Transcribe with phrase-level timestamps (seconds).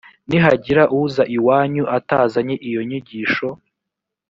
[0.29, 3.47] nihagira uza iwanyu atazanye iyo nyigisho